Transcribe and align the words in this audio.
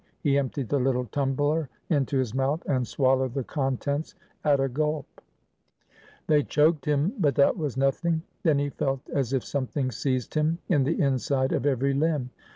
He 0.23 0.39
emptied 0.39 0.69
the 0.69 0.79
little 0.79 1.05
tumbler 1.05 1.69
into 1.91 2.17
his 2.17 2.33
mouth, 2.33 2.63
and 2.65 2.87
swallowed 2.87 3.35
the 3.35 3.43
contents 3.43 4.15
at 4.43 4.59
a 4.59 4.67
gulp. 4.67 5.05
They 6.25 6.41
choked 6.41 6.85
him, 6.85 7.13
but 7.19 7.35
that 7.35 7.55
was 7.55 7.77
nothing. 7.77 8.23
Then 8.41 8.57
he 8.57 8.71
felt 8.71 9.07
as 9.13 9.31
if 9.31 9.43
something 9.45 9.91
seized 9.91 10.33
him 10.33 10.57
in 10.67 10.85
the 10.85 10.99
inside 10.99 11.51
of 11.51 11.67
every 11.67 11.93
limb. 11.93 12.31